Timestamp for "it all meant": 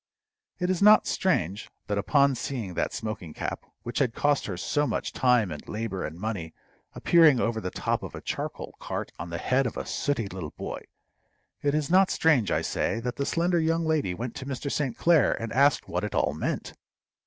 16.03-16.73